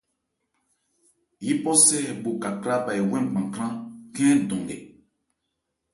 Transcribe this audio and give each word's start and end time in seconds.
Yípɔsɛ 1.45 1.97
bho 2.21 2.31
kakrâ 2.41 2.75
bha 2.85 2.91
ewɛ́n 3.01 3.25
gbankhrân 3.31 3.73
khɛ́n 4.15 4.37
dɔn 4.47 4.61
nkɛ. 4.63 4.77